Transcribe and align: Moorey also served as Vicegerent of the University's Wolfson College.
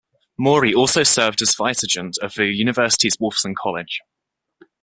Moorey 0.35 0.73
also 0.73 1.03
served 1.03 1.43
as 1.43 1.53
Vicegerent 1.53 2.17
of 2.23 2.33
the 2.33 2.45
University's 2.47 3.17
Wolfson 3.17 3.53
College. 3.55 4.01